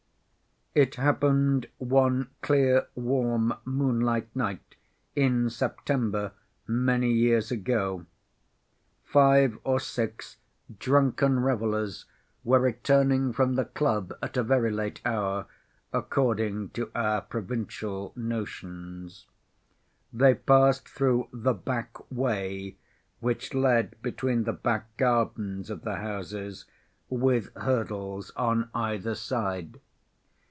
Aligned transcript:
It 0.73 0.95
happened 0.95 1.67
one 1.79 2.29
clear, 2.41 2.87
warm, 2.95 3.55
moonlight 3.65 4.33
night 4.33 4.77
in 5.17 5.49
September 5.49 6.31
(many 6.65 7.11
years 7.11 7.51
ago) 7.51 8.05
five 9.03 9.59
or 9.65 9.81
six 9.81 10.37
drunken 10.79 11.41
revelers 11.41 12.05
were 12.45 12.61
returning 12.61 13.33
from 13.33 13.55
the 13.55 13.65
club 13.65 14.13
at 14.21 14.37
a 14.37 14.43
very 14.43 14.71
late 14.71 15.01
hour, 15.03 15.45
according 15.91 16.69
to 16.69 16.89
our 16.95 17.19
provincial 17.19 18.13
notions. 18.15 19.25
They 20.13 20.35
passed 20.35 20.87
through 20.87 21.27
the 21.33 21.53
"back‐ 21.53 22.09
way," 22.09 22.77
which 23.19 23.53
led 23.53 24.01
between 24.01 24.45
the 24.45 24.53
back 24.53 24.95
gardens 24.95 25.69
of 25.69 25.81
the 25.81 25.97
houses, 25.97 26.63
with 27.09 27.53
hurdles 27.57 28.31
on 28.37 28.69
either 28.73 29.15
side. 29.15 29.81